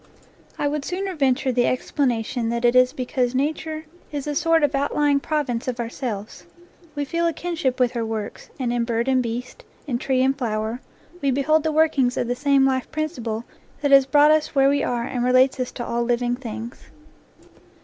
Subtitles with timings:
[0.57, 4.73] I would sooner venture the explanation that it is because nature is a sort of
[4.73, 6.43] outlying province of ourselves.
[6.95, 10.35] We feel a kinship with her works, and in bird and beast, in tree and
[10.35, 10.81] flower,
[11.21, 13.45] we behold the workings of the same life principle
[13.81, 16.85] that has brought us where we are and relates us to all living things.